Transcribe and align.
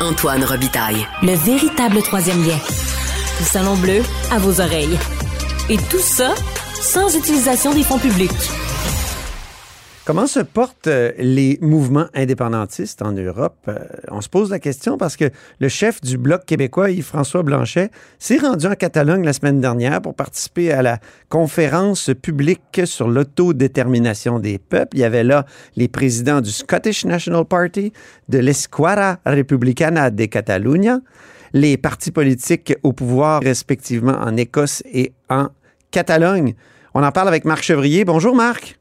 Antoine 0.00 0.44
Robitaille. 0.44 1.06
Le 1.22 1.34
véritable 1.34 2.02
troisième 2.02 2.42
lien. 2.44 2.58
Le 3.40 3.44
salon 3.44 3.76
bleu 3.76 4.02
à 4.30 4.38
vos 4.38 4.60
oreilles. 4.60 4.98
Et 5.68 5.76
tout 5.76 6.00
ça 6.00 6.34
sans 6.80 7.16
utilisation 7.16 7.72
des 7.72 7.82
fonds 7.82 7.98
publics. 7.98 8.30
Comment 10.06 10.26
se 10.26 10.40
portent 10.40 10.88
euh, 10.88 11.12
les 11.16 11.58
mouvements 11.62 12.08
indépendantistes 12.12 13.00
en 13.00 13.12
Europe? 13.12 13.56
Euh, 13.68 13.78
on 14.10 14.20
se 14.20 14.28
pose 14.28 14.50
la 14.50 14.58
question 14.58 14.98
parce 14.98 15.16
que 15.16 15.30
le 15.60 15.68
chef 15.70 16.02
du 16.02 16.18
Bloc 16.18 16.44
québécois, 16.44 16.90
Yves-François 16.90 17.42
Blanchet, 17.42 17.90
s'est 18.18 18.36
rendu 18.36 18.66
en 18.66 18.74
Catalogne 18.74 19.24
la 19.24 19.32
semaine 19.32 19.62
dernière 19.62 20.02
pour 20.02 20.14
participer 20.14 20.72
à 20.72 20.82
la 20.82 20.98
conférence 21.30 22.10
publique 22.20 22.82
sur 22.84 23.08
l'autodétermination 23.08 24.40
des 24.40 24.58
peuples. 24.58 24.94
Il 24.94 25.00
y 25.00 25.04
avait 25.04 25.24
là 25.24 25.46
les 25.74 25.88
présidents 25.88 26.42
du 26.42 26.50
Scottish 26.50 27.06
National 27.06 27.46
Party, 27.46 27.90
de 28.28 28.38
l'Esquadra 28.38 29.20
Republicana 29.24 30.10
de 30.10 30.26
Catalunya, 30.26 31.00
les 31.54 31.78
partis 31.78 32.10
politiques 32.10 32.74
au 32.82 32.92
pouvoir 32.92 33.40
respectivement 33.42 34.18
en 34.20 34.36
Écosse 34.36 34.82
et 34.84 35.14
en 35.30 35.48
Catalogne. 35.90 36.56
On 36.92 37.02
en 37.02 37.10
parle 37.10 37.28
avec 37.28 37.46
Marc 37.46 37.62
Chevrier. 37.62 38.04
Bonjour 38.04 38.36
Marc. 38.36 38.78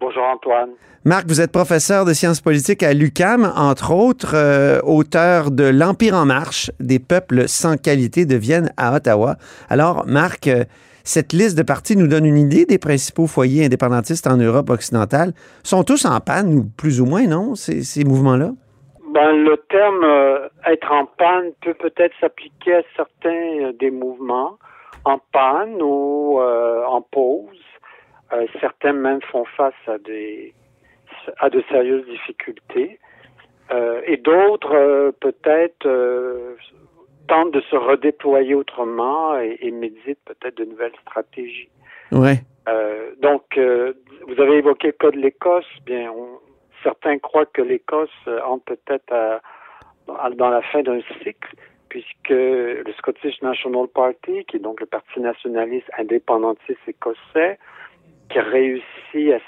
Bonjour 0.00 0.22
Antoine. 0.22 0.70
Marc, 1.04 1.26
vous 1.26 1.40
êtes 1.40 1.50
professeur 1.50 2.04
de 2.04 2.12
sciences 2.12 2.40
politiques 2.40 2.84
à 2.84 2.92
l'UCAM, 2.92 3.52
entre 3.56 3.92
autres, 3.92 4.34
euh, 4.34 4.78
auteur 4.84 5.50
de 5.50 5.64
L'Empire 5.64 6.14
en 6.14 6.24
marche, 6.24 6.70
des 6.78 7.00
peuples 7.00 7.48
sans 7.48 7.76
qualité 7.76 8.24
de 8.24 8.36
Vienne 8.36 8.70
à 8.76 8.94
Ottawa. 8.94 9.34
Alors, 9.68 10.04
Marc, 10.06 10.46
euh, 10.46 10.64
cette 11.02 11.32
liste 11.32 11.58
de 11.58 11.64
partis 11.64 11.96
nous 11.96 12.06
donne 12.06 12.26
une 12.26 12.36
idée 12.36 12.64
des 12.64 12.78
principaux 12.78 13.26
foyers 13.26 13.64
indépendantistes 13.64 14.28
en 14.28 14.36
Europe 14.36 14.70
occidentale. 14.70 15.32
Sont 15.64 15.82
tous 15.82 16.04
en 16.04 16.20
panne, 16.20 16.54
ou 16.54 16.64
plus 16.76 17.00
ou 17.00 17.06
moins, 17.06 17.26
non, 17.26 17.56
ces, 17.56 17.82
ces 17.82 18.04
mouvements-là? 18.04 18.50
Ben, 19.12 19.32
le 19.32 19.56
terme 19.68 20.04
euh, 20.04 20.48
être 20.66 20.92
en 20.92 21.06
panne 21.06 21.50
peut 21.60 21.74
peut-être 21.74 22.14
s'appliquer 22.20 22.76
à 22.76 22.82
certains 22.94 23.72
des 23.80 23.90
mouvements 23.90 24.58
en 25.04 25.18
panne 25.32 25.80
ou 25.80 26.38
en 26.38 27.00
pause 27.02 27.67
euh, 28.32 28.46
certains 28.60 28.92
même 28.92 29.22
font 29.22 29.44
face 29.44 29.74
à 29.86 29.98
des 29.98 30.52
à 31.38 31.48
de 31.48 31.62
sérieuses 31.68 32.06
difficultés 32.06 32.98
euh, 33.70 34.02
et 34.04 34.18
d'autres 34.18 34.74
euh, 34.74 35.12
peut-être 35.12 35.88
tentent 37.26 37.52
de 37.52 37.60
se 37.62 37.76
redéployer 37.76 38.54
autrement 38.54 39.38
et, 39.38 39.58
et 39.60 39.70
méditent 39.70 40.22
peut-être 40.24 40.56
de 40.56 40.64
nouvelles 40.64 40.96
stratégies. 41.02 41.68
Ouais. 42.12 42.40
donc, 43.20 43.58
vous 43.58 44.40
avez 44.40 44.56
évoqué 44.56 44.88
le 44.88 44.92
cas 44.92 45.10
de 45.10 45.18
l'Écosse. 45.18 45.66
Bien, 45.84 46.10
certains 46.82 47.18
croient 47.18 47.44
que 47.44 47.60
l'Écosse 47.60 48.10
entre 48.46 48.64
peut-être 48.76 49.40
dans 50.06 50.48
la 50.48 50.62
fin 50.62 50.82
d'un 50.82 51.00
cycle, 51.22 51.54
puisque 51.90 52.30
le 52.30 52.92
Scottish 52.96 53.42
National 53.42 53.88
Party, 53.88 54.46
qui 54.46 54.56
est 54.56 54.60
donc 54.60 54.80
le 54.80 54.86
parti 54.86 55.20
nationaliste 55.20 55.90
indépendantiste 55.98 56.80
écossais, 56.86 57.58
qui 58.30 58.38
a 58.38 58.42
réussi 58.42 59.32
à 59.32 59.38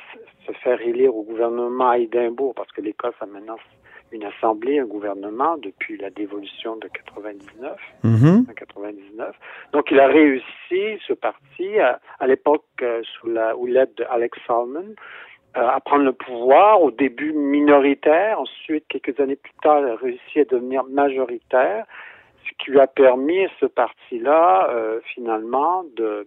se 0.47 0.53
faire 0.53 0.81
élire 0.81 1.15
au 1.15 1.23
gouvernement 1.23 1.91
à 1.91 1.99
Édimbourg, 1.99 2.55
parce 2.55 2.71
que 2.73 2.81
l'Écosse 2.81 3.15
a 3.21 3.27
maintenant 3.27 3.57
une 4.13 4.25
assemblée, 4.25 4.79
un 4.79 4.87
gouvernement 4.87 5.57
depuis 5.59 5.97
la 5.97 6.11
dévolution 6.11 6.77
de 6.77 6.89
99, 6.89 7.77
mm 8.03 8.45
99. 8.57 9.37
Donc, 9.73 9.91
il 9.91 10.01
a 10.01 10.09
réussi, 10.09 10.99
ce 11.07 11.13
parti, 11.13 11.79
à, 11.79 12.27
l'époque 12.27 12.65
euh, 12.83 13.03
sous 13.05 13.29
la 13.29 13.57
houlette 13.57 13.97
de 13.99 14.05
Alex 14.11 14.37
Salmon, 14.47 14.95
euh, 15.57 15.69
à 15.69 15.81
prendre 15.81 16.05
le 16.05 16.13
pouvoir, 16.13 16.83
au 16.83 16.91
début 16.91 17.33
minoritaire, 17.33 18.41
ensuite, 18.41 18.85
quelques 18.89 19.19
années 19.21 19.37
plus 19.37 19.53
tard, 19.63 19.81
il 19.81 19.91
a 19.91 19.97
réussi 19.97 20.41
à 20.41 20.45
devenir 20.45 20.85
majoritaire, 20.85 21.87
ce 22.45 22.65
qui 22.65 22.73
lui 22.73 22.81
a 22.81 22.87
permis, 22.87 23.47
ce 23.61 23.67
parti-là, 23.67 24.71
euh, 24.71 25.01
finalement, 25.15 25.85
de 25.97 26.27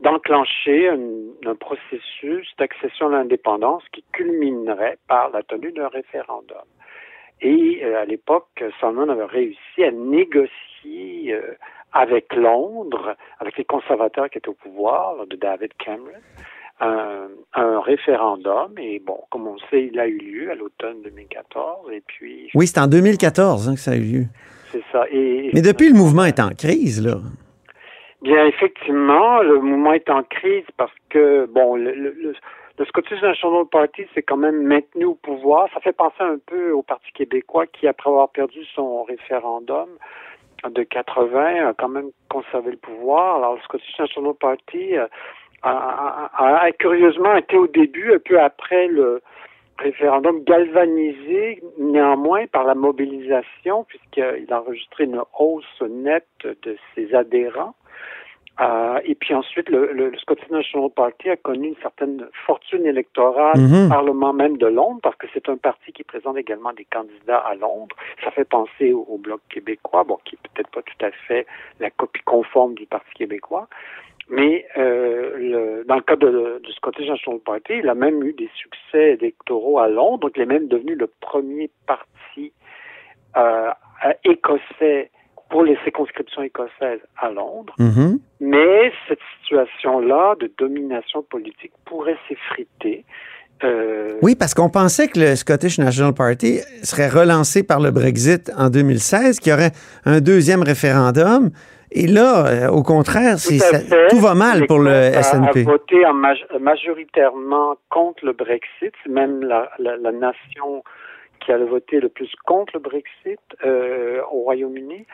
d'enclencher 0.00 0.88
un, 0.88 1.54
processus 1.54 2.48
d'accession 2.58 3.08
à 3.08 3.10
l'indépendance 3.10 3.82
qui 3.92 4.04
culminerait 4.12 4.98
par 5.08 5.30
la 5.30 5.42
tenue 5.42 5.72
d'un 5.72 5.88
référendum. 5.88 6.64
Et 7.42 7.80
euh, 7.82 8.00
à 8.00 8.04
l'époque, 8.04 8.62
Salmon 8.80 9.08
avait 9.08 9.24
réussi 9.24 9.84
à 9.84 9.90
négocier 9.90 11.32
euh, 11.32 11.54
avec 11.92 12.34
Londres, 12.34 13.16
avec 13.38 13.56
les 13.56 13.64
conservateurs 13.64 14.30
qui 14.30 14.38
étaient 14.38 14.48
au 14.48 14.54
pouvoir, 14.54 15.26
de 15.26 15.36
David 15.36 15.72
Cameron, 15.78 16.12
un, 16.80 17.28
un, 17.54 17.80
référendum. 17.80 18.72
Et 18.78 19.00
bon, 19.00 19.18
comme 19.30 19.46
on 19.46 19.58
sait, 19.70 19.88
il 19.92 19.98
a 19.98 20.06
eu 20.06 20.18
lieu 20.18 20.50
à 20.50 20.54
l'automne 20.54 21.02
2014. 21.02 21.90
Et 21.92 22.02
puis. 22.06 22.50
Oui, 22.54 22.66
c'est 22.66 22.80
en 22.80 22.86
2014 22.86 23.68
hein, 23.68 23.74
que 23.74 23.80
ça 23.80 23.92
a 23.92 23.96
eu 23.96 24.00
lieu. 24.00 24.24
C'est 24.70 24.82
ça. 24.92 25.04
Et, 25.10 25.50
Mais 25.52 25.62
depuis, 25.62 25.88
le 25.88 25.96
mouvement 25.96 26.24
est 26.24 26.40
en 26.40 26.50
crise, 26.50 27.04
là. 27.04 27.16
Bien, 28.22 28.44
effectivement, 28.46 29.40
le 29.42 29.60
mouvement 29.60 29.94
est 29.94 30.10
en 30.10 30.22
crise 30.22 30.66
parce 30.76 30.92
que, 31.08 31.46
bon, 31.46 31.76
le, 31.76 31.92
le, 31.92 32.34
le 32.80 32.86
Scottish 32.86 33.20
National 33.20 33.66
Party 33.70 34.06
s'est 34.14 34.22
quand 34.22 34.38
même 34.38 34.62
maintenu 34.62 35.04
au 35.04 35.14
pouvoir. 35.14 35.68
Ça 35.74 35.80
fait 35.80 35.92
penser 35.92 36.20
un 36.22 36.38
peu 36.46 36.72
au 36.72 36.82
Parti 36.82 37.12
québécois 37.12 37.66
qui, 37.66 37.86
après 37.86 38.08
avoir 38.08 38.30
perdu 38.30 38.64
son 38.74 39.02
référendum 39.02 39.88
de 40.66 40.82
80, 40.82 41.68
a 41.68 41.74
quand 41.74 41.88
même 41.90 42.10
conservé 42.30 42.70
le 42.70 42.76
pouvoir. 42.78 43.36
Alors, 43.36 43.56
le 43.56 43.60
Scottish 43.60 43.98
National 43.98 44.32
Party 44.32 44.96
euh, 44.96 45.06
a, 45.62 46.30
a, 46.34 46.64
a, 46.64 46.72
curieusement 46.72 47.36
été 47.36 47.58
au 47.58 47.66
début, 47.66 48.14
un 48.14 48.18
peu 48.18 48.40
après 48.40 48.86
le 48.86 49.20
référendum, 49.78 50.42
galvanisé 50.44 51.62
néanmoins 51.78 52.46
par 52.46 52.64
la 52.64 52.74
mobilisation, 52.74 53.84
puisqu'il 53.84 54.46
a 54.50 54.60
enregistré 54.60 55.04
une 55.04 55.22
hausse 55.38 55.82
nette 55.82 56.26
de 56.62 56.78
ses 56.94 57.14
adhérents. 57.14 57.74
Euh, 58.60 59.00
et 59.04 59.14
puis 59.14 59.34
ensuite, 59.34 59.68
le, 59.70 59.92
le, 59.92 60.16
Scottish 60.18 60.50
National 60.50 60.90
Party 60.90 61.30
a 61.30 61.36
connu 61.36 61.68
une 61.68 61.76
certaine 61.76 62.26
fortune 62.46 62.84
électorale 62.84 63.58
au 63.58 63.88
Parlement 63.88 64.32
même 64.32 64.58
de 64.58 64.66
Londres, 64.66 65.00
parce 65.02 65.16
que 65.16 65.26
c'est 65.32 65.48
un 65.48 65.56
parti 65.56 65.92
qui 65.92 66.04
présente 66.04 66.36
également 66.36 66.72
des 66.72 66.84
candidats 66.84 67.38
à 67.38 67.54
Londres. 67.54 67.96
Ça 68.22 68.30
fait 68.32 68.44
penser 68.44 68.92
au, 68.92 69.06
au 69.08 69.16
Bloc 69.16 69.40
québécois, 69.48 70.04
bon, 70.04 70.18
qui 70.24 70.34
est 70.34 70.48
peut-être 70.52 70.70
pas 70.70 70.82
tout 70.82 71.04
à 71.06 71.10
fait 71.26 71.46
la 71.78 71.90
copie 71.90 72.22
conforme 72.22 72.74
du 72.74 72.86
Parti 72.86 73.10
québécois. 73.14 73.68
Mais 74.30 74.66
euh, 74.76 75.36
le, 75.36 75.84
dans 75.84 75.96
le 75.96 76.02
cas 76.02 76.16
de, 76.16 76.60
du 76.62 76.72
Scottish 76.72 77.08
National 77.08 77.40
Party, 77.40 77.74
il 77.78 77.88
a 77.88 77.94
même 77.94 78.22
eu 78.22 78.32
des 78.32 78.48
succès 78.54 79.14
électoraux 79.14 79.80
à 79.80 79.88
Londres, 79.88 80.18
donc 80.18 80.32
il 80.36 80.42
est 80.42 80.46
même 80.46 80.68
devenu 80.68 80.94
le 80.94 81.08
premier 81.20 81.68
parti 81.86 82.52
euh, 83.36 83.70
écossais 84.24 85.10
pour 85.50 85.62
les 85.64 85.76
circonscriptions 85.84 86.42
écossaises 86.42 87.00
à 87.18 87.30
Londres. 87.30 87.74
Mhm. 87.78 88.18
Mais 88.40 88.92
cette 89.08 89.18
situation-là 89.42 90.36
de 90.40 90.50
domination 90.58 91.22
politique 91.22 91.72
pourrait 91.84 92.16
s'effriter. 92.28 93.04
Euh, 93.62 94.12
Oui, 94.22 94.34
parce 94.36 94.54
qu'on 94.54 94.70
pensait 94.70 95.08
que 95.08 95.18
le 95.20 95.36
Scottish 95.36 95.78
National 95.78 96.14
Party 96.14 96.60
serait 96.82 97.08
relancé 97.08 97.62
par 97.62 97.80
le 97.80 97.90
Brexit 97.90 98.50
en 98.56 98.70
2016, 98.70 99.38
qu'il 99.40 99.50
y 99.50 99.54
aurait 99.54 99.72
un 100.06 100.20
deuxième 100.20 100.62
référendum. 100.62 101.50
Et 101.92 102.06
là, 102.06 102.46
euh, 102.46 102.68
au 102.68 102.82
contraire, 102.84 103.34
tout, 103.34 103.52
ça- 103.58 103.80
va 104.20 104.34
mal 104.34 104.66
pour 104.66 104.78
le 104.78 104.92
SNP. 105.12 105.60
a 105.60 105.64
voté 105.64 106.06
en 106.06 106.14
maj- 106.14 106.46
majoritairement 106.94 107.74
contre 107.90 108.24
le 108.24 108.32
Brexit. 108.32 108.92
C'est 109.02 109.10
même 109.12 109.42
la, 109.42 109.68
la, 109.78 109.96
la 109.96 110.12
nation 110.12 110.84
qui 111.44 111.52
a 111.52 111.58
voté 111.58 112.00
le 112.00 112.08
plus 112.08 112.30
contre 112.46 112.74
le 112.74 112.80
Brexit 112.80 113.40
euh, 113.64 114.20
au 114.30 114.42
Royaume-Uni. 114.42 115.06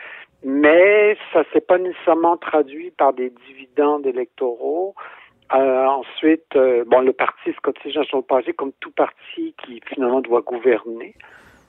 Mais 0.43 1.17
ça 1.33 1.43
s'est 1.51 1.61
pas 1.61 1.77
nécessairement 1.77 2.37
traduit 2.37 2.91
par 2.91 3.13
des 3.13 3.31
dividendes 3.47 4.05
électoraux. 4.05 4.95
Euh, 5.53 5.85
ensuite, 5.85 6.55
euh, 6.55 6.83
bon, 6.85 7.01
le 7.01 7.13
parti 7.13 7.53
Scottish 7.53 7.95
National 7.95 8.23
Party, 8.23 8.53
comme 8.53 8.73
tout 8.79 8.91
parti 8.91 9.55
qui 9.63 9.81
finalement 9.87 10.21
doit 10.21 10.41
gouverner, 10.41 11.15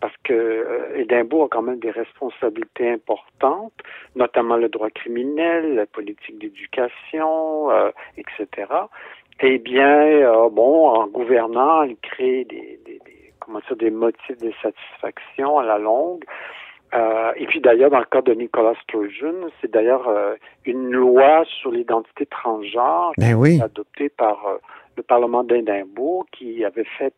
parce 0.01 0.15
que 0.25 0.33
euh, 0.33 1.05
a 1.09 1.49
quand 1.49 1.62
même 1.62 1.79
des 1.79 1.91
responsabilités 1.91 2.91
importantes, 2.91 3.73
notamment 4.15 4.56
le 4.56 4.69
droit 4.69 4.91
criminel, 4.91 5.75
la 5.76 5.87
politique 5.87 6.38
d'éducation, 6.38 7.71
euh, 7.71 7.91
etc. 8.17 8.67
Eh 9.41 9.59
bien, 9.59 9.99
euh, 9.99 10.49
bon, 10.50 10.88
en 10.88 11.06
gouvernant, 11.06 11.82
il 11.82 11.97
crée 11.97 12.44
des, 12.44 12.81
des, 12.85 12.99
des 13.05 13.32
comment 13.41 13.61
dire, 13.61 13.76
des 13.76 13.91
motifs 13.91 14.38
de 14.38 14.53
satisfaction 14.62 15.59
à 15.59 15.64
la 15.64 15.79
longue. 15.79 16.25
Euh, 16.94 17.32
et 17.37 17.46
puis 17.46 17.61
d'ailleurs, 17.61 17.90
dans 17.90 17.99
le 17.99 18.06
cas 18.06 18.23
de 18.23 18.32
Nicolas 18.32 18.75
Sturgeon, 18.82 19.49
c'est 19.61 19.70
d'ailleurs 19.70 20.08
euh, 20.08 20.35
une 20.64 20.90
loi 20.90 21.44
sur 21.61 21.70
l'identité 21.70 22.25
transgenre 22.26 23.12
Ben 23.19 23.35
oui. 23.35 23.61
adoptée 23.62 24.08
par 24.08 24.46
euh, 24.46 24.56
le 24.96 25.02
Parlement 25.02 25.44
d'Édimbourg 25.44 26.25
qui 26.32 26.64
avait 26.64 26.87
fait, 26.99 27.12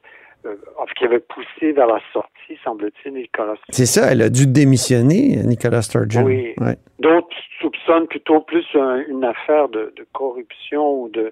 enfin, 0.76 0.92
qui 0.96 1.04
avait 1.04 1.20
poussé 1.20 1.70
vers 1.72 1.86
la 1.86 2.00
sortie, 2.12 2.58
semble-t-il, 2.64 3.12
Nicolas 3.14 3.54
Sturgeon. 3.56 3.72
C'est 3.72 3.86
ça, 3.86 4.10
elle 4.12 4.22
a 4.22 4.28
dû 4.28 4.46
démissionner, 4.46 5.36
Nicolas 5.44 5.82
Sturgeon. 5.82 6.24
Oui. 6.24 6.52
Ouais. 6.58 6.76
D'autres 6.98 7.28
soupçonnent 7.60 8.08
plutôt 8.08 8.40
plus 8.40 8.66
un- 8.74 9.04
une 9.06 9.24
affaire 9.24 9.68
de, 9.68 9.92
de 9.96 10.04
corruption 10.12 11.02
ou 11.02 11.08
de 11.08 11.30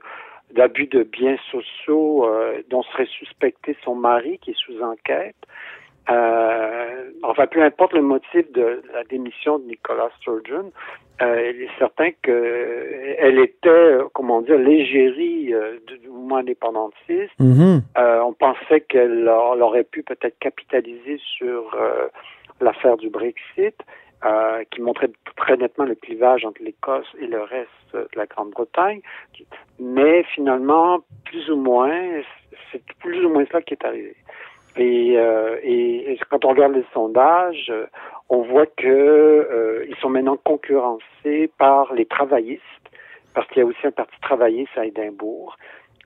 d'abus 0.55 0.87
de 0.87 1.03
biens 1.03 1.37
sociaux 1.51 2.27
dont 2.71 2.83
serait 2.85 3.05
suspecté 3.05 3.77
son 3.85 3.95
mari 3.95 4.39
qui 4.39 4.53
est 4.53 4.57
sous 4.57 4.81
enquête. 4.83 5.37
Euh, 6.11 7.11
enfin, 7.23 7.47
peu 7.47 7.63
importe 7.63 7.93
le 7.93 8.03
motif 8.03 8.51
de 8.53 8.83
la 8.93 9.05
démission 9.05 9.59
de 9.59 9.65
Nicolas 9.65 10.11
Sturgeon, 10.19 10.73
euh, 11.21 11.53
il 11.53 11.63
est 11.63 11.79
certain 11.79 12.11
qu'elle 12.23 13.39
était, 13.41 13.99
comment 14.15 14.41
dire, 14.41 14.59
l'égérie 14.59 15.53
du 15.87 16.09
mouvement 16.09 16.37
indépendantiste. 16.37 17.39
Mhm. 17.39 17.83
on 17.97 18.33
pensait 18.33 18.81
qu'elle 18.83 19.29
aurait 19.29 19.85
pu 19.85 20.03
peut-être 20.03 20.39
capitaliser 20.39 21.19
sur 21.37 21.77
l'affaire 22.61 22.97
du 22.97 23.11
Brexit. 23.11 23.75
Euh, 24.25 24.65
qui 24.73 24.81
montrait 24.81 25.11
très 25.37 25.57
nettement 25.57 25.85
le 25.85 25.95
clivage 25.95 26.45
entre 26.45 26.61
l'Écosse 26.61 27.07
et 27.21 27.29
le 27.29 27.41
reste 27.41 27.69
de 27.95 28.09
la 28.17 28.27
Grande-Bretagne. 28.27 29.01
Mais 29.79 30.25
finalement, 30.35 30.99
plus 31.25 31.49
ou 31.51 31.57
moins, 31.57 31.97
c'est 32.73 32.83
plus 32.99 33.25
ou 33.25 33.29
moins 33.29 33.45
cela 33.47 33.63
qui 33.63 33.75
est 33.75 33.85
arrivé. 33.85 34.17
Et, 34.79 35.15
euh, 35.17 35.57
et, 35.63 36.19
quand 36.31 36.45
on 36.45 36.51
regarde 36.51 36.75
les 36.75 36.85
sondages, 36.95 37.73
on 38.29 38.43
voit 38.43 38.67
que 38.67 38.87
euh, 38.87 39.85
ils 39.89 39.97
sont 39.97 40.09
maintenant 40.09 40.37
concurrencés 40.37 41.51
par 41.59 41.93
les 41.95 42.07
travaillistes, 42.07 42.63
parce 43.35 43.47
qu'il 43.49 43.59
y 43.59 43.63
a 43.63 43.67
aussi 43.67 43.87
un 43.87 43.91
parti 43.91 44.15
travailliste 44.21 44.77
à 44.77 44.87
Édimbourg. 44.87 45.57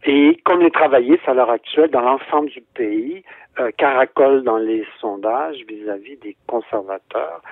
Et 0.05 0.41
comme 0.45 0.61
les 0.61 0.71
travaillistes 0.71 1.29
à 1.29 1.35
l'heure 1.35 1.51
actuelle 1.51 1.91
dans 1.91 2.01
l'ensemble 2.01 2.49
du 2.51 2.61
pays 2.75 3.23
euh, 3.61 3.71
caracolent 3.77 4.43
dans 4.43 4.57
les 4.57 4.85
sondages 5.01 5.59
vis-à-vis 5.69 6.17
des 6.17 6.37
conservateurs, 6.47 7.43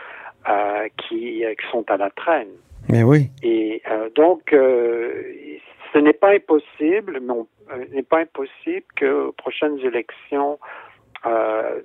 euh, 0.48 0.88
qui, 0.96 1.44
euh, 1.44 1.54
qui, 1.54 1.66
sont 1.70 1.84
à 1.90 1.98
la 1.98 2.08
traîne. 2.10 2.48
Mais 2.88 3.02
oui. 3.02 3.28
Et 3.42 3.82
euh, 3.90 4.08
donc, 4.14 4.52
euh, 4.54 5.22
ce 5.92 5.98
n'est 5.98 6.14
pas 6.14 6.30
impossible, 6.30 7.20
mais 7.20 7.34
n'est 7.92 8.02
pas 8.02 8.20
impossible 8.20 8.86
qu'aux 8.98 9.32
prochaines 9.32 9.78
élections 9.80 10.58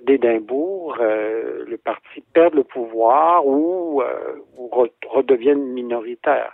d'Édimbourg, 0.06 0.96
le 0.98 1.76
parti 1.76 2.22
perde 2.32 2.54
le 2.54 2.64
pouvoir 2.64 3.46
ou, 3.46 4.02
ou 4.56 4.70
redevienne 5.10 5.62
minoritaire. 5.72 6.52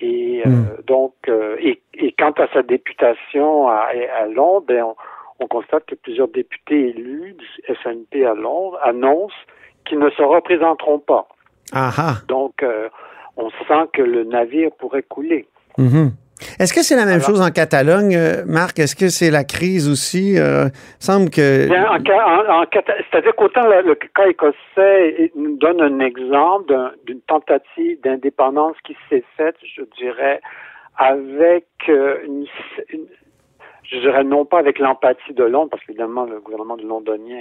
Et 0.00 0.42
hmm. 0.44 0.82
donc, 0.86 1.14
et, 1.58 1.82
et, 1.94 2.12
quant 2.12 2.32
à 2.32 2.48
sa 2.52 2.62
députation 2.62 3.68
à, 3.68 3.90
à 4.18 4.26
Londres, 4.26 4.64
ben, 4.66 4.82
on, 4.82 4.96
on, 5.40 5.46
constate 5.46 5.84
que 5.86 5.94
plusieurs 5.94 6.28
députés 6.28 6.88
élus 6.88 7.34
du 7.34 7.74
SNP 7.82 8.24
à 8.24 8.34
Londres 8.34 8.78
annoncent 8.82 9.34
qui 9.84 9.96
ne 9.96 10.10
se 10.10 10.22
représenteront 10.22 10.98
pas. 11.00 11.28
Donc, 12.28 12.62
euh, 12.62 12.88
on 13.36 13.50
sent 13.50 13.88
que 13.92 14.02
le 14.02 14.24
navire 14.24 14.70
pourrait 14.78 15.02
couler. 15.02 15.46
Mhm. 15.78 16.12
Est-ce 16.58 16.72
que 16.72 16.82
c'est 16.82 16.96
la 16.96 17.06
même 17.06 17.20
chose 17.20 17.40
en 17.40 17.50
Catalogne, 17.50 18.16
euh, 18.16 18.44
Marc? 18.46 18.78
Est-ce 18.78 18.96
que 18.96 19.08
c'est 19.08 19.30
la 19.30 19.44
crise 19.44 19.88
aussi? 19.88 20.38
Euh, 20.38 20.68
semble 20.98 21.30
que. 21.30 21.68
C'est-à-dire 21.68 23.34
qu'autant 23.36 23.66
le, 23.66 23.94
cas 23.94 24.26
écossais 24.28 25.32
nous 25.36 25.56
donne 25.56 25.80
un 25.80 26.00
exemple 26.00 26.74
d'une 27.06 27.20
tentative 27.22 28.00
d'indépendance 28.02 28.76
qui 28.84 28.96
s'est 29.08 29.24
faite, 29.36 29.56
je 29.76 29.82
dirais, 29.98 30.40
avec 30.96 31.66
une, 31.88 32.46
je 33.90 33.98
dirais 33.98 34.22
non 34.22 34.44
pas 34.44 34.58
avec 34.58 34.78
l'empathie 34.78 35.34
de 35.34 35.44
Londres, 35.44 35.70
parce 35.70 35.84
qu'évidemment, 35.84 36.24
le 36.24 36.40
gouvernement 36.40 36.76
de 36.76 36.86
londonien 36.86 37.40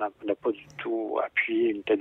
n'a 0.00 0.34
pas 0.34 0.50
du 0.50 0.66
tout 0.78 1.18
appuyé, 1.24 1.70
une 1.70 1.82
telle, 1.84 2.00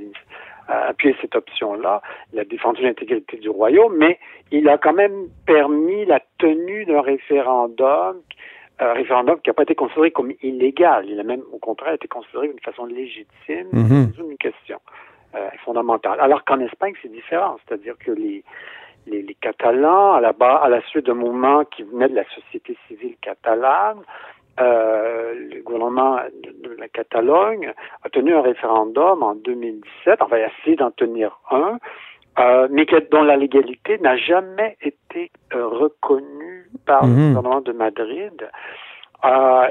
appuyé 0.68 1.16
cette 1.22 1.36
option-là. 1.36 2.02
Il 2.34 2.40
a 2.40 2.46
défendu 2.46 2.82
l'intégrité 2.82 3.38
du 3.38 3.50
royaume, 3.50 3.96
mais 3.96 4.20
il 4.52 4.68
a 4.68 4.78
quand 4.78 4.94
même 4.94 5.28
permis 5.46 6.06
la 6.06 6.20
tenue 6.40 6.86
d'un 6.86 7.02
référendum, 7.02 8.18
un 8.80 8.94
référendum 8.94 9.40
qui 9.42 9.50
n'a 9.50 9.54
pas 9.54 9.64
été 9.64 9.76
considéré 9.76 10.10
comme 10.12 10.34
illégal. 10.42 11.06
Il 11.08 11.20
a 11.20 11.24
même, 11.24 11.44
au 11.52 11.60
contraire, 11.60 11.94
été 11.94 12.08
considéré 12.08 12.48
d'une 12.48 12.60
façon 12.60 12.86
légitime, 12.86 13.68
mm 13.72 14.08
une 14.20 14.38
question 14.38 14.80
euh, 15.36 15.50
fondamentale. 15.64 16.20
Alors 16.20 16.44
qu'en 16.46 16.60
Espagne, 16.60 16.94
c'est 17.02 17.12
différent, 17.12 17.58
c'est-à-dire 17.68 17.96
que 18.00 18.12
les 18.12 18.44
les, 19.08 19.22
les, 19.22 19.36
Catalans, 19.36 20.14
à 20.14 20.22
la, 20.22 20.34
bas, 20.34 20.58
à 20.58 20.70
la 20.70 20.82
suite 20.84 21.06
d'un 21.06 21.14
mouvement 21.14 21.64
qui 21.66 21.84
venait 21.84 22.10
de 22.10 22.16
la 22.16 22.26
société 22.30 22.78
civile 22.88 23.16
catalane, 23.22 24.00
euh, 24.60 25.34
le 25.36 25.62
gouvernement 25.62 26.18
de, 26.64 26.76
la 26.80 26.88
Catalogne 26.88 27.74
a 28.04 28.10
tenu 28.10 28.34
un 28.34 28.42
référendum 28.42 29.22
en 29.22 29.36
2017, 29.36 30.22
enfin, 30.22 30.38
il 30.38 30.44
a 30.44 30.50
essayé 30.60 30.76
d'en 30.76 30.90
tenir 30.92 31.38
un, 31.52 31.78
euh, 32.40 32.68
mais 32.72 32.86
dont 33.12 33.24
la 33.24 33.36
légalité 33.36 34.00
n'a 34.00 34.18
jamais 34.18 34.76
été 34.82 35.32
euh, 35.54 35.68
reconnue 35.68 36.70
par 36.86 37.04
le 37.06 37.12
mhm. 37.12 37.34
gouvernement 37.36 37.62
de 37.62 37.72
Madrid, 37.72 38.50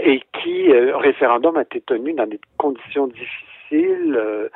et 0.03 0.21
qui, 0.43 0.73
référendum 0.73 1.57
a 1.57 1.63
été 1.63 1.81
tenu 1.81 2.13
dans 2.13 2.27
des 2.27 2.41
conditions 2.59 3.07
difficiles, 3.07 4.51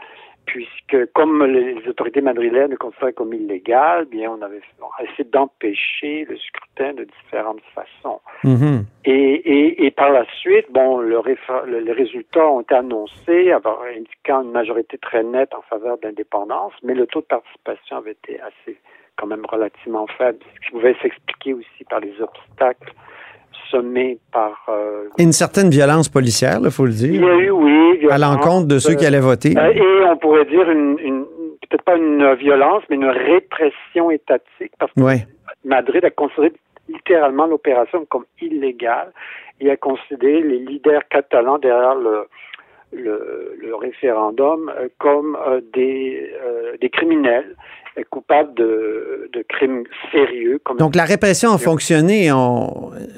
puisque 0.51 1.13
comme 1.13 1.45
les 1.45 1.77
autorités 1.89 2.21
madrilènes 2.21 2.73
le 2.73 2.77
considéraient 2.77 3.13
comme 3.13 3.33
illégal, 3.33 4.07
bien 4.07 4.33
on 4.33 4.43
avait 4.43 4.61
essayé 5.01 5.25
d'empêcher 5.31 6.27
le 6.29 6.37
scrutin 6.39 6.93
de 6.95 7.05
différentes 7.05 7.63
façons. 7.73 8.21
Mm-hmm. 8.43 8.83
et, 9.05 9.13
et, 9.13 9.87
et, 9.87 9.91
par 9.93 10.11
la 10.11 10.25
suite, 10.41 10.67
bon, 10.71 10.99
le 10.99 11.21
les 11.69 11.93
résultats 11.93 12.49
ont 12.49 12.63
été 12.63 12.75
annoncés, 12.75 13.53
indiquant 13.53 14.43
une 14.43 14.51
majorité 14.51 14.99
très 14.99 15.23
nette 15.23 15.55
en 15.55 15.63
faveur 15.63 15.99
d'indépendance, 15.99 16.73
mais 16.83 16.95
le 16.95 17.07
taux 17.07 17.21
de 17.21 17.27
participation 17.27 17.99
avait 17.99 18.13
été 18.13 18.41
assez, 18.41 18.77
quand 19.17 19.29
même 19.29 19.47
relativement 19.47 20.09
faible, 20.19 20.39
ce 20.57 20.67
qui 20.67 20.71
pouvait 20.73 20.97
s'expliquer 21.01 21.55
aussi 21.55 21.85
par 21.89 22.01
les 22.01 22.15
obstacles 22.21 22.93
sommé 23.71 24.19
par... 24.33 24.67
Euh, 24.69 25.09
une 25.19 25.33
certaine 25.33 25.71
violence 25.71 26.09
policière, 26.09 26.59
il 26.63 26.71
faut 26.71 26.87
le 26.87 26.93
dire. 26.93 27.15
Il 27.15 27.21
y 27.21 27.29
a 27.29 27.37
eu, 27.37 27.51
oui. 27.51 28.09
à 28.11 28.19
l'encontre 28.19 28.67
de 28.67 28.79
ceux 28.79 28.95
qui 28.95 29.07
allaient 29.07 29.21
voter. 29.21 29.55
Euh, 29.57 29.73
et 29.73 30.05
on 30.05 30.17
pourrait 30.17 30.45
dire 30.45 30.69
une, 30.71 30.99
une 30.99 31.25
peut-être 31.69 31.85
pas 31.85 31.97
une 31.97 32.35
violence, 32.35 32.83
mais 32.91 32.97
une 32.97 33.07
répression 33.07 34.11
étatique, 34.11 34.73
parce 34.79 34.93
que 34.93 35.01
Madrid 35.65 36.05
a 36.05 36.11
considéré 36.11 36.53
littéralement 36.89 37.47
l'opération 37.47 38.05
comme 38.07 38.25
illégale 38.41 39.13
et 39.61 39.71
a 39.71 39.77
considéré 39.77 40.43
les 40.43 40.59
leaders 40.59 41.07
catalans 41.09 41.59
derrière 41.59 41.95
le, 41.95 42.27
le, 42.93 43.57
le 43.61 43.75
référendum 43.75 44.71
euh, 44.77 44.89
comme 44.99 45.37
euh, 45.47 45.61
des, 45.73 46.33
euh, 46.45 46.77
des 46.81 46.91
criminels 46.91 47.55
coupables 48.09 48.55
de, 48.55 49.29
de 49.33 49.43
crimes 49.49 49.85
sérieux. 50.13 50.61
Comme 50.65 50.79
Donc 50.79 50.95
la 50.95 51.05
répression 51.05 51.51
a 51.51 51.59
fonctionné. 51.59 52.31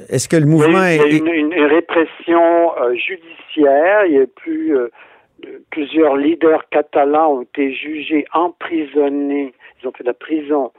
Est-ce 0.08 0.28
que 0.28 0.36
le 0.36 0.46
mouvement 0.46 0.84
il 0.86 0.96
y 0.96 1.00
a 1.00 1.06
eu, 1.06 1.18
une, 1.18 1.28
une, 1.28 1.64
répression 1.64 2.72
judiciaire. 2.94 4.06
Il 4.06 4.14
y 4.14 4.18
a 4.18 4.26
plus 4.26 4.74
plusieurs 5.70 6.16
leaders 6.16 6.68
catalans 6.70 7.34
ont 7.34 7.42
été 7.42 7.72
jugés, 7.74 8.24
emprisonnés. 8.32 9.52
Ils 9.80 9.88
ont 9.88 9.92
fait 9.92 10.04
de 10.04 10.08
la 10.08 10.14
prison. 10.14 10.72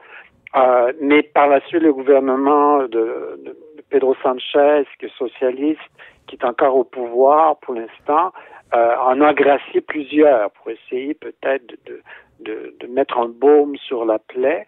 Euh, 0.56 0.94
mais 1.02 1.24
par 1.24 1.48
la 1.48 1.62
suite, 1.62 1.82
le 1.82 1.94
gouvernement 1.94 2.84
de, 2.84 3.40
de 3.44 3.56
Pedro 3.90 4.16
Sanchez, 4.22 4.84
qui 5.00 5.06
est 5.06 5.18
socialiste, 5.18 5.80
qui 6.28 6.36
est 6.36 6.46
encore 6.46 6.76
au 6.76 6.84
pouvoir 6.84 7.58
pour 7.58 7.74
l'instant, 7.74 8.32
euh, 8.74 8.96
en 8.98 9.22
a 9.22 9.34
gracié 9.34 9.82
plusieurs 9.82 10.50
pour 10.52 10.72
essayer 10.72 11.14
peut-être 11.14 11.68
de, 11.86 12.02
de, 12.40 12.76
de, 12.80 12.88
mettre 12.88 13.18
un 13.20 13.28
baume 13.28 13.76
sur 13.78 14.06
la 14.06 14.20
plaie. 14.20 14.66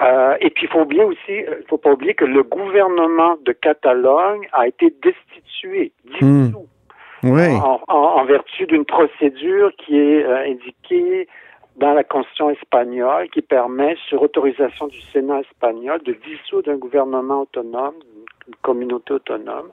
Euh, 0.00 0.36
et 0.40 0.50
puis 0.50 0.66
il 0.66 0.68
faut 0.68 0.80
oublier 0.80 1.04
aussi, 1.04 1.18
il 1.28 1.64
faut 1.68 1.78
pas 1.78 1.92
oublier 1.92 2.14
que 2.14 2.24
le 2.24 2.42
gouvernement 2.42 3.36
de 3.44 3.52
Catalogne 3.52 4.46
a 4.52 4.68
été 4.68 4.94
destitué, 5.02 5.92
dissous, 6.04 6.66
hmm. 7.24 7.30
oui. 7.30 7.56
en, 7.56 7.80
en, 7.88 7.98
en, 8.20 8.24
vertu 8.24 8.66
d'une 8.66 8.84
procédure 8.84 9.72
qui 9.76 9.98
est 9.98 10.24
euh, 10.24 10.44
indiquée 10.44 11.26
dans 11.78 11.94
la 11.94 12.04
constitution 12.04 12.50
espagnole, 12.50 13.28
qui 13.30 13.40
permet, 13.40 13.96
sur 14.08 14.22
autorisation 14.22 14.88
du 14.88 15.00
Sénat 15.00 15.40
espagnol, 15.40 16.00
de 16.04 16.12
dissoudre 16.12 16.70
un 16.70 16.76
gouvernement 16.76 17.42
autonome, 17.42 17.94
une 18.46 18.54
communauté 18.62 19.14
autonome, 19.14 19.70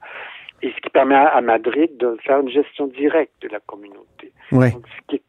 et 0.61 0.71
ce 0.71 0.81
qui 0.81 0.89
permet 0.89 1.15
à, 1.15 1.41
Madrid 1.41 1.97
de 1.97 2.17
faire 2.23 2.39
une 2.39 2.49
gestion 2.49 2.87
directe 2.87 3.33
de 3.41 3.49
la 3.49 3.59
communauté. 3.59 4.31
Donc, 4.51 4.63
ce, 4.63 5.07
qui 5.07 5.15
est, 5.17 5.21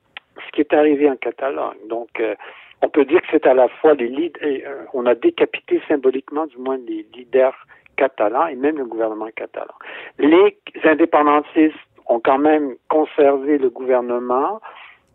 ce, 0.47 0.53
qui 0.53 0.61
est, 0.61 0.73
arrivé 0.73 1.11
en 1.11 1.17
Catalogne. 1.17 1.79
Donc, 1.89 2.09
euh, 2.21 2.35
on 2.83 2.89
peut 2.89 3.05
dire 3.05 3.21
que 3.23 3.27
c'est 3.31 3.47
à 3.47 3.55
la 3.55 3.69
fois 3.69 3.95
les 3.95 4.09
leaders, 4.09 4.43
euh, 4.45 4.85
on 4.93 5.07
a 5.07 5.15
décapité 5.15 5.81
symboliquement 5.89 6.47
du 6.47 6.59
moins 6.59 6.79
les 6.87 7.07
leaders 7.15 7.57
catalans 7.97 8.47
et 8.47 8.55
même 8.55 8.77
le 8.77 8.85
gouvernement 8.85 9.29
catalan. 9.35 9.75
Les 10.19 10.57
indépendantistes 10.85 11.75
ont 12.07 12.21
quand 12.21 12.39
même 12.39 12.75
conservé 12.89 13.59
le 13.59 13.71
gouvernement. 13.71 14.61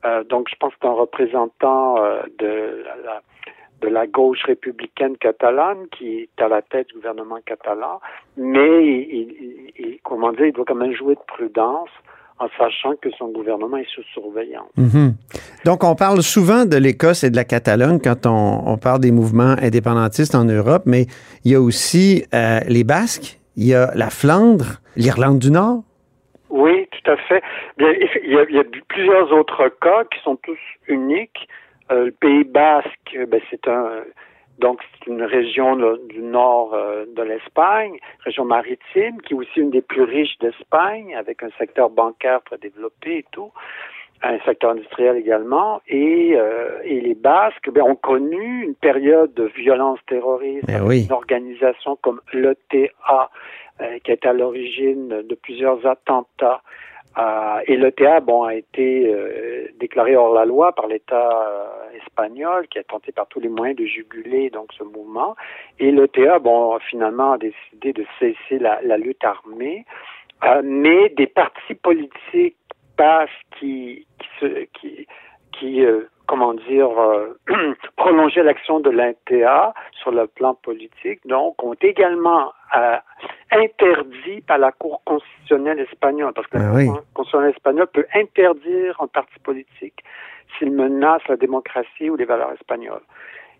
Euh, 0.05 0.23
donc, 0.23 0.47
je 0.49 0.55
pense 0.59 0.73
qu'un 0.81 0.91
représentant 0.91 2.03
euh, 2.03 2.21
de 2.39 2.83
la, 3.05 3.21
de 3.81 3.87
la 3.87 4.07
gauche 4.07 4.43
républicaine 4.45 5.17
catalane 5.17 5.87
qui 5.91 6.21
est 6.21 6.41
à 6.41 6.47
la 6.47 6.61
tête 6.61 6.87
du 6.87 6.95
gouvernement 6.95 7.39
catalan, 7.45 7.99
mais 8.37 8.85
il, 8.85 9.71
il, 9.77 9.99
comment 10.03 10.31
dire, 10.31 10.47
il 10.47 10.53
doit 10.53 10.65
quand 10.65 10.75
même 10.75 10.95
jouer 10.95 11.15
de 11.15 11.21
prudence 11.27 11.89
en 12.39 12.47
sachant 12.57 12.95
que 12.99 13.09
son 13.11 13.27
gouvernement 13.27 13.77
est 13.77 13.89
sous 13.93 14.03
surveillance. 14.13 14.71
Mm-hmm. 14.77 15.13
Donc, 15.65 15.83
on 15.83 15.95
parle 15.95 16.23
souvent 16.23 16.65
de 16.65 16.77
l'Écosse 16.77 17.23
et 17.23 17.29
de 17.29 17.35
la 17.35 17.43
Catalogne 17.43 17.99
quand 18.03 18.25
on, 18.25 18.63
on, 18.65 18.77
parle 18.77 18.99
des 18.99 19.11
mouvements 19.11 19.55
indépendantistes 19.61 20.33
en 20.33 20.45
Europe, 20.45 20.83
mais 20.87 21.05
il 21.45 21.51
y 21.51 21.55
a 21.55 21.61
aussi 21.61 22.25
euh, 22.33 22.59
les 22.67 22.83
Basques, 22.83 23.39
il 23.57 23.67
y 23.67 23.75
a 23.75 23.91
la 23.93 24.09
Flandre, 24.09 24.81
l'Irlande 24.95 25.37
du 25.37 25.51
Nord. 25.51 25.83
Oui, 26.49 26.87
tout 26.91 27.11
à 27.11 27.17
fait. 27.17 27.41
Il 27.81 28.31
y, 28.31 28.59
a, 28.59 28.63
plusieurs 28.87 29.31
autres 29.31 29.69
cas 29.81 30.03
qui 30.05 30.19
sont 30.21 30.35
tous 30.35 30.59
uniques. 30.87 31.47
Euh, 31.91 32.05
le 32.05 32.11
Pays 32.11 32.43
Basque, 32.43 33.17
ben, 33.27 33.41
c'est 33.49 33.67
un 33.67 34.03
donc 34.59 34.79
c'est 34.91 35.09
une 35.09 35.23
région 35.23 35.75
du 36.07 36.21
nord 36.21 36.75
euh, 36.75 37.05
de 37.15 37.23
l'Espagne, 37.23 37.97
région 38.23 38.45
maritime, 38.45 39.19
qui 39.21 39.33
est 39.33 39.37
aussi 39.37 39.59
une 39.59 39.71
des 39.71 39.81
plus 39.81 40.03
riches 40.03 40.37
d'Espagne, 40.37 41.15
avec 41.15 41.41
un 41.41 41.49
secteur 41.57 41.89
bancaire 41.89 42.41
très 42.43 42.59
développé 42.59 43.19
et 43.19 43.25
tout, 43.31 43.51
un 44.21 44.37
secteur 44.41 44.71
industriel 44.71 45.17
également. 45.17 45.81
Et, 45.87 46.33
euh, 46.35 46.79
et 46.83 47.01
les 47.01 47.15
Basques 47.15 47.71
ben, 47.71 47.81
ont 47.81 47.95
connu 47.95 48.63
une 48.65 48.75
période 48.75 49.33
de 49.33 49.45
violence 49.45 49.97
terroriste, 50.05 50.65
eh 50.69 50.79
oui. 50.79 51.05
une 51.05 51.13
organisation 51.13 51.97
comme 52.01 52.21
l'ETA, 52.31 53.31
qui 54.03 54.11
est 54.11 54.27
à 54.27 54.33
l'origine 54.33 55.23
de 55.23 55.35
plusieurs 55.35 55.83
attentats 55.87 56.61
euh, 57.17 57.59
et 57.67 57.75
l'ETA 57.75 58.21
bon, 58.21 58.43
a 58.43 58.55
été 58.55 59.13
euh, 59.13 59.67
déclaré 59.79 60.15
hors 60.15 60.33
la 60.33 60.45
loi 60.45 60.71
par 60.73 60.87
l'État 60.87 61.47
euh, 61.47 61.97
espagnol, 61.97 62.67
qui 62.69 62.79
a 62.79 62.83
tenté 62.83 63.11
par 63.11 63.27
tous 63.27 63.41
les 63.41 63.49
moyens 63.49 63.77
de 63.77 63.85
juguler 63.85 64.49
donc 64.49 64.71
ce 64.77 64.83
mouvement. 64.83 65.35
Et 65.79 65.91
l'ETA, 65.91 66.39
bon, 66.39 66.79
finalement, 66.79 67.33
a 67.33 67.37
décidé 67.37 67.91
de 67.91 68.05
cesser 68.19 68.59
la, 68.59 68.97
lutte 68.97 69.23
armée. 69.23 69.85
mais 70.63 71.09
des 71.09 71.27
partis 71.27 71.75
politiques 71.75 72.55
passent 72.95 73.29
qui, 73.59 74.07
qui, 74.39 74.67
qui, 74.73 75.07
qui 75.51 75.85
comment 76.31 76.53
dire, 76.53 76.87
prolonger 77.97 78.41
l'action 78.41 78.79
de 78.79 78.89
l'NTA 78.89 79.73
sur 80.01 80.11
le 80.11 80.27
plan 80.27 80.53
politique, 80.55 81.19
donc 81.25 81.61
ont 81.61 81.75
également 81.81 82.53
euh, 82.73 82.95
interdit 83.51 84.39
par 84.47 84.57
la 84.57 84.71
Cour 84.71 85.01
constitutionnelle 85.03 85.81
espagnole, 85.81 86.31
parce 86.33 86.47
que 86.47 86.57
la 86.57 86.69
ah 86.69 86.85
Cour 86.85 87.03
constitutionnelle 87.13 87.53
espagnole 87.53 87.87
peut 87.87 88.05
interdire 88.15 88.95
un 89.01 89.07
parti 89.07 89.37
politique 89.43 90.05
s'il 90.57 90.71
menace 90.71 91.21
la 91.27 91.35
démocratie 91.35 92.09
ou 92.09 92.15
les 92.15 92.23
valeurs 92.23 92.53
espagnoles. 92.53 93.03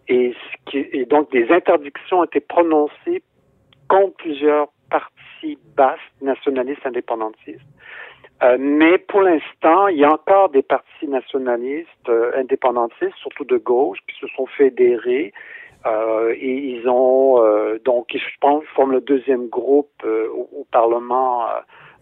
Et, 0.08 0.34
ce 0.34 0.72
qui, 0.72 0.78
et 0.94 1.04
donc 1.04 1.30
des 1.34 1.52
interdictions 1.52 2.20
ont 2.20 2.24
été 2.24 2.40
prononcées 2.40 3.22
contre 3.90 4.16
plusieurs 4.16 4.70
partis 4.90 5.58
basques, 5.76 6.00
nationalistes, 6.22 6.86
indépendantistes. 6.86 7.68
Euh, 8.44 8.58
mais 8.60 8.98
pour 8.98 9.22
l'instant, 9.22 9.88
il 9.88 10.00
y 10.00 10.04
a 10.04 10.12
encore 10.12 10.50
des 10.50 10.64
partis 10.64 11.08
nationalistes 11.08 11.88
euh, 12.10 12.32
indépendantistes, 12.36 13.16
surtout 13.22 13.46
de 13.46 13.58
gauche, 13.58 14.00
qui 14.08 14.20
se 14.20 14.28
sont 14.36 14.48
fédérés 14.48 15.32
euh, 15.86 16.34
et 16.36 16.78
ils 16.78 16.88
ont 16.88 17.40
donc, 17.86 18.08
je 18.14 18.38
pense, 18.40 18.64
forment 18.76 18.94
le 18.94 19.02
deuxième 19.02 19.48
groupe 19.48 20.04
au, 20.04 20.66
Parlement 20.72 21.42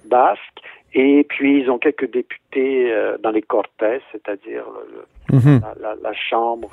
basque. 0.06 0.60
Et 0.94 1.26
puis, 1.28 1.62
ils 1.62 1.72
ont 1.72 1.80
quelques 1.80 2.12
députés 2.12 2.94
dans 3.24 3.32
les 3.32 3.42
Cortes, 3.42 3.72
c'est-à-dire 4.12 4.66
mhm. 5.32 5.62
la, 5.82 5.96
la, 5.96 6.14
chambre 6.14 6.70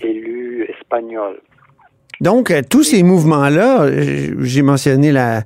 élue 0.00 0.64
espagnole. 0.64 1.40
Donc, 2.20 2.52
tous 2.68 2.82
ces 2.82 3.04
mouvements-là, 3.04 3.86
j'ai 4.40 4.62
mentionné 4.62 5.12
la, 5.12 5.42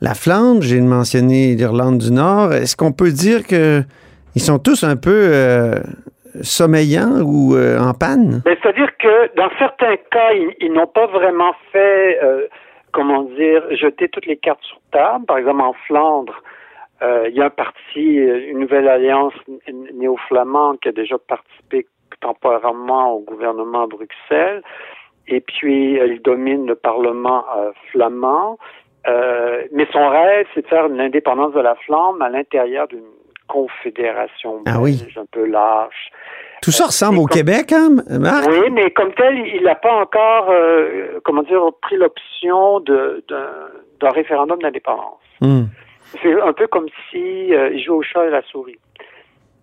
la 0.00 0.14
Flandre, 0.14 0.62
j'ai 0.62 0.80
mentionné 0.80 1.54
l'Irlande 1.56 1.98
du 1.98 2.12
Nord. 2.12 2.52
Est-ce 2.52 2.76
qu'on 2.76 2.92
peut 2.92 3.10
dire 3.10 3.46
que 3.46 3.82
ils 4.36 4.40
sont 4.40 4.60
tous 4.60 4.84
un 4.84 4.96
peu 4.96 5.10
euh, 5.34 5.80
sommeillants 6.42 7.20
ou 7.22 7.56
euh, 7.56 7.78
en 7.80 7.94
panne? 7.94 8.42
Ben, 8.44 8.56
c'est-à-dire 8.62 8.96
que 8.96 9.34
dans 9.36 9.50
certains 9.58 9.96
cas, 10.12 10.32
ils, 10.60 10.72
n'ont 10.72 10.86
pas 10.86 11.06
vraiment 11.06 11.52
fait, 11.72 12.22
euh, 12.22 12.46
comment 12.92 13.22
dire, 13.22 13.62
jeter 13.72 14.08
toutes 14.08 14.26
les 14.26 14.36
cartes 14.36 14.62
sur 14.62 14.78
table. 14.92 15.26
Par 15.26 15.38
exemple, 15.38 15.62
en 15.62 15.72
Flandre, 15.86 16.42
il 17.02 17.34
y 17.34 17.40
a 17.40 17.46
un 17.46 17.50
parti, 17.50 18.16
une 18.16 18.58
nouvelle 18.58 18.88
alliance 18.88 19.32
néo-flamande 19.94 20.80
qui 20.80 20.88
a 20.88 20.92
déjà 20.92 21.16
participé 21.16 21.86
temporairement 22.20 23.14
au 23.14 23.20
gouvernement 23.20 23.82
à 23.82 23.86
Bruxelles. 23.86 24.62
Et 25.28 25.40
puis, 25.40 25.94
il 25.94 26.20
domine 26.22 26.66
le 26.66 26.74
Parlement 26.74 27.44
flamand. 27.92 28.58
Euh, 29.08 29.62
mais 29.72 29.86
son 29.92 30.08
rêve, 30.08 30.46
c'est 30.54 30.62
de 30.62 30.66
faire 30.66 30.86
une 30.86 31.00
indépendance 31.00 31.54
de 31.54 31.60
la 31.60 31.74
flamme 31.76 32.20
à 32.20 32.28
l'intérieur 32.28 32.88
d'une 32.88 33.04
confédération 33.46 34.62
ah 34.66 34.76
un 34.76 35.24
peu 35.30 35.46
lâche. 35.46 36.10
Tout 36.60 36.70
ça 36.70 36.86
ressemble 36.86 37.18
au 37.18 37.24
Québec, 37.24 37.72
hein, 37.72 37.88
Marc? 38.18 38.46
Oui, 38.48 38.70
mais 38.70 38.90
comme 38.90 39.12
tel, 39.14 39.38
il 39.38 39.62
n'a 39.62 39.76
pas 39.76 39.94
encore, 39.94 40.48
euh, 40.50 41.20
comment 41.24 41.42
dire, 41.42 41.62
pris 41.80 41.96
l'option 41.96 42.80
d'un 42.80 44.10
référendum 44.10 44.58
d'indépendance. 44.60 45.20
Hmm. 45.40 45.64
C'est 46.20 46.40
un 46.40 46.52
peu 46.52 46.66
comme 46.66 46.88
si 47.10 47.54
euh, 47.54 47.70
il 47.72 47.82
jouait 47.82 47.96
au 47.96 48.02
chat 48.02 48.26
et 48.26 48.30
la 48.30 48.42
souris. 48.42 48.78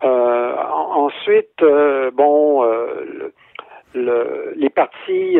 ensuite, 0.02 1.64
bon, 2.14 2.64
le, 2.64 3.34
le, 3.94 4.54
les 4.56 4.70
partis, 4.70 5.38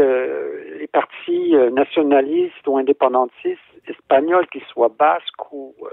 les 0.80 0.88
partis 0.92 1.56
nationalistes 1.72 2.68
ou 2.68 2.78
indépendantistes 2.78 3.75
espagnols, 3.89 4.48
qu'ils 4.48 4.63
soient 4.63 4.94
basques 4.98 5.51
ou 5.51 5.75
euh, 5.84 5.88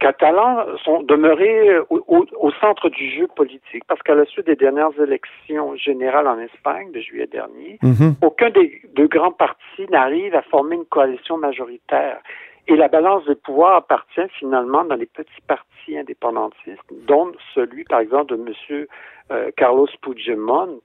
catalans, 0.00 0.64
sont 0.84 1.02
demeurés 1.02 1.78
au, 1.90 2.50
centre 2.60 2.88
du 2.88 3.10
jeu 3.10 3.26
politique. 3.34 3.84
Parce 3.86 4.02
qu'à 4.02 4.14
la 4.14 4.24
suite 4.26 4.46
des 4.46 4.56
dernières 4.56 4.98
élections 5.00 5.76
générales 5.76 6.28
en 6.28 6.38
Espagne 6.38 6.92
de 6.92 7.00
juillet 7.00 7.26
dernier, 7.26 7.78
mhm. 7.82 8.14
aucun 8.22 8.50
des 8.50 8.82
deux 8.94 9.08
grands 9.08 9.32
partis 9.32 9.86
n'arrive 9.90 10.34
à 10.34 10.42
former 10.42 10.76
une 10.76 10.86
coalition 10.86 11.36
majoritaire. 11.36 12.20
Et 12.68 12.76
la 12.76 12.88
balance 12.88 13.24
de 13.24 13.32
pouvoir 13.32 13.76
appartient 13.76 14.28
finalement 14.38 14.84
dans 14.84 14.94
les 14.94 15.06
petits 15.06 15.40
partis 15.46 15.96
indépendantistes, 15.96 16.82
dont 17.06 17.32
celui, 17.54 17.84
par 17.84 18.00
exemple, 18.00 18.36
de 18.36 18.44
M. 18.70 18.86
Euh, 19.30 19.50
Carlos 19.56 19.88
Puigdemont, 20.02 20.80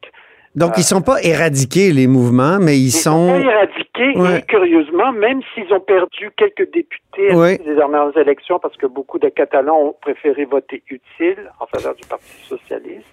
donc, 0.55 0.74
ils 0.77 0.81
ne 0.81 0.86
sont 0.86 1.01
pas 1.01 1.22
éradiqués, 1.24 1.91
les 1.91 2.07
mouvements, 2.07 2.60
mais 2.60 2.77
ils, 2.77 2.91
sont... 2.91 3.27
sont... 3.27 3.41
pas 3.41 3.51
éradiqués, 3.51 4.38
et 4.38 4.41
curieusement, 4.43 5.12
même 5.12 5.41
s'ils 5.53 5.72
ont 5.74 5.79
perdu 5.79 6.31
quelques 6.38 6.72
députés 6.72 7.31
à 7.31 7.57
des 7.57 7.75
dernières 7.75 8.15
élections, 8.17 8.60
parce 8.60 8.77
que 8.77 8.86
beaucoup 8.86 9.19
de 9.19 9.29
Catalans 9.29 9.79
ont 9.79 9.95
préféré 10.01 10.45
voter 10.45 10.83
utile 10.89 11.51
en 11.60 11.65
faveur 11.65 11.95
du 11.95 12.07
Parti 12.07 12.45
socialiste, 12.48 13.07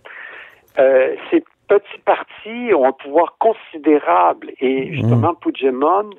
euh, 0.79 1.15
ces 1.31 1.43
petits 1.69 2.01
partis 2.05 2.75
ont 2.75 2.87
un 2.87 2.93
pouvoir 2.93 3.37
considérable. 3.39 4.53
Et 4.61 4.91
mmh. 4.91 4.93
justement, 4.93 5.35
Puigdemont 5.35 6.11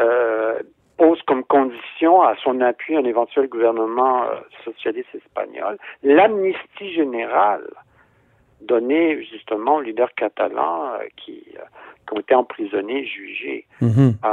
euh, 0.00 0.58
pose 0.98 1.20
comme 1.26 1.44
condition 1.44 2.22
à 2.22 2.34
son 2.42 2.60
appui 2.60 2.96
un 2.96 3.04
éventuel 3.04 3.48
gouvernement 3.48 4.24
euh, 4.24 4.34
socialiste 4.64 5.14
espagnol 5.14 5.78
l'amnistie 6.02 6.92
générale 6.92 7.64
donné 8.60 9.24
justement 9.24 9.76
aux 9.76 9.80
leaders 9.80 10.14
catalans 10.14 10.92
euh, 10.92 11.06
qui, 11.16 11.44
euh, 11.56 11.62
qui, 12.06 12.14
ont 12.14 12.20
été 12.20 12.34
emprisonnés, 12.34 13.04
jugés. 13.04 13.66
Mhm. 13.80 14.14
Euh, 14.24 14.28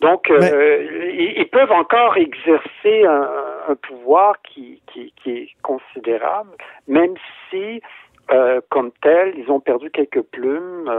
donc, 0.00 0.28
ils, 0.28 1.48
peuvent 1.50 1.72
encore 1.72 2.18
exercer 2.18 3.04
un, 3.06 3.28
un 3.70 3.74
pouvoir 3.76 4.34
qui, 4.42 4.82
qui, 4.92 5.10
qui, 5.22 5.30
est 5.30 5.48
considérable, 5.62 6.50
même 6.86 7.14
si, 7.48 7.80
comme 8.68 8.90
tel, 9.00 9.32
ils 9.38 9.50
ont 9.50 9.58
perdu 9.58 9.90
quelques 9.90 10.20
plumes 10.20 10.92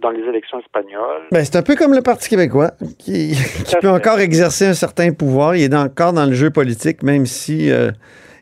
dans 0.00 0.08
les 0.08 0.22
élections 0.22 0.60
espagnoles. 0.60 1.24
Ben, 1.30 1.44
c'est 1.44 1.58
un 1.58 1.62
peu 1.62 1.74
comme 1.76 1.92
le 1.92 2.00
Parti 2.00 2.30
québécois, 2.30 2.70
qui, 2.98 3.32
qui 3.66 3.76
peut 3.82 3.90
encore 3.90 4.18
exercer 4.20 4.64
un 4.64 4.72
certain 4.72 5.12
pouvoir. 5.12 5.54
Il 5.54 5.70
est 5.70 5.76
encore 5.76 6.14
dans 6.14 6.24
le 6.24 6.32
jeu 6.32 6.48
politique, 6.48 7.02
même 7.02 7.26
si 7.26 7.70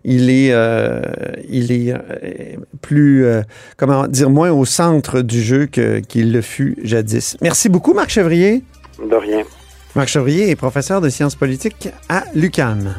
il 0.04 0.30
est, 0.30 0.52
euh, 0.52 1.00
il 1.48 1.72
est 1.72 1.92
euh, 1.92 1.98
plus, 2.82 3.24
euh, 3.24 3.42
comment 3.76 4.06
dire, 4.06 4.28
moins 4.28 4.52
au 4.52 4.64
centre 4.64 5.22
du 5.22 5.42
jeu 5.42 5.66
qu'il 5.66 6.32
le 6.32 6.42
fut 6.42 6.76
jadis. 6.82 7.36
Merci 7.40 7.68
beaucoup, 7.68 7.94
Marc 7.94 8.10
Chevrier. 8.10 8.62
De 8.98 9.16
rien. 9.16 9.42
Marc 9.96 10.08
Chevrier 10.08 10.50
est 10.50 10.56
professeur 10.56 11.00
de 11.00 11.08
sciences 11.08 11.34
politiques 11.34 11.88
à 12.08 12.24
l'UCAM. 12.34 12.94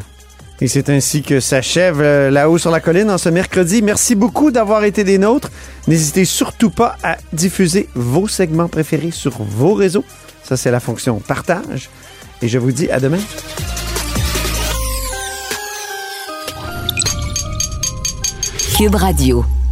Et 0.62 0.68
c'est 0.68 0.90
ainsi 0.90 1.22
que 1.22 1.42
s'achève 1.42 2.02
là-haut 2.02 2.58
sur 2.58 2.72
la 2.72 2.80
colline 2.80 3.12
en 3.12 3.18
ce 3.18 3.28
mercredi. 3.28 3.82
Merci 3.82 4.16
beaucoup 4.16 4.52
d'avoir 4.52 4.86
été 4.86 5.04
des 5.04 5.18
nôtres. 5.18 5.52
N'hésitez 5.88 6.24
surtout 6.24 6.70
pas 6.70 6.96
à 7.04 7.18
diffuser 7.34 7.90
vos 7.94 8.30
segments 8.30 8.70
préférés 8.70 9.12
sur 9.12 9.44
vos 9.44 9.74
réseaux. 9.74 10.06
Ça, 10.44 10.56
c'est 10.56 10.72
la 10.72 10.80
fonction 10.80 11.20
partage. 11.20 11.90
Et 12.42 12.48
je 12.48 12.58
vous 12.58 12.72
dis 12.72 12.90
à 12.90 13.02
demain. 13.02 13.20
Cube 18.76 18.98
Radio. 18.98 19.65